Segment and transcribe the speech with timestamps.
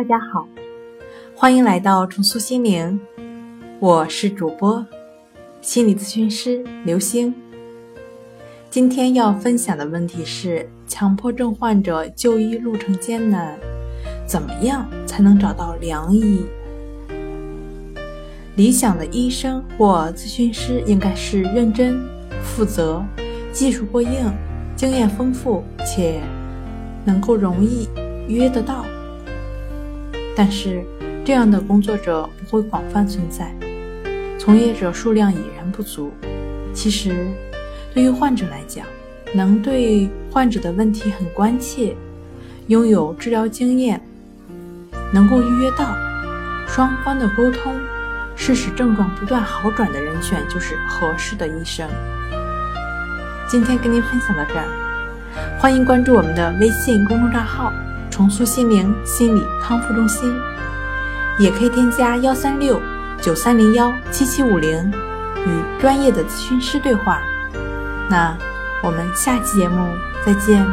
[0.00, 0.48] 大家好，
[1.36, 2.98] 欢迎来到重塑心灵，
[3.78, 4.82] 我是主播
[5.60, 7.34] 心理咨询师刘星。
[8.70, 13.58] 今天要分享的问题是：强迫症患者就医路程艰难，
[14.26, 16.46] 怎么样才能找到良医？
[18.56, 22.00] 理想的医生或咨询师应该是认真、
[22.42, 23.04] 负责、
[23.52, 24.32] 技术过硬、
[24.74, 26.22] 经验丰富且
[27.04, 27.86] 能够容易
[28.28, 28.86] 约得到。
[30.42, 30.82] 但是，
[31.22, 33.54] 这样的工作者不会广泛存在，
[34.38, 36.10] 从业者数量已然不足。
[36.72, 37.26] 其实，
[37.92, 38.86] 对于患者来讲，
[39.34, 41.94] 能对患者的问题很关切，
[42.68, 44.00] 拥有治疗经验，
[45.12, 45.94] 能够预约到，
[46.66, 47.78] 双方的沟通
[48.34, 51.86] 是使症状不断好转的人选，就是合适的医生。
[53.46, 54.64] 今天跟您分享到这儿，
[55.60, 57.70] 欢迎关注我们的微信公众账号。
[58.10, 60.34] 重塑心灵心理康复中心，
[61.38, 62.80] 也可以添加幺三六
[63.20, 64.92] 九三零幺七七五零，
[65.46, 67.22] 与专业的咨询师对话。
[68.08, 68.36] 那
[68.82, 69.88] 我们下期节目
[70.26, 70.66] 再见。